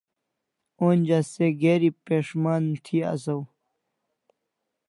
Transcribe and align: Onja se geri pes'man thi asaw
Onja 0.87 1.19
se 1.31 1.45
geri 1.61 1.89
pes'man 2.05 2.65
thi 2.83 2.97
asaw 3.13 3.41